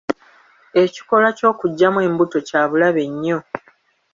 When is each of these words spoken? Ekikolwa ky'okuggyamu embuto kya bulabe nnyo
Ekikolwa 0.83 1.29
ky'okuggyamu 1.37 1.99
embuto 2.07 2.37
kya 2.47 2.61
bulabe 2.69 3.03
nnyo 3.11 3.37